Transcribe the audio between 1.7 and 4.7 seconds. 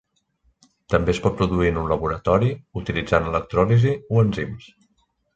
en un laboratori utilitzant electròlisi o enzims.